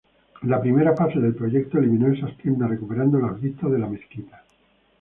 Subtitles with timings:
[0.47, 4.43] La primera fase del proyecto eliminó esas tiendas, recuperando las vistas de la mezquita.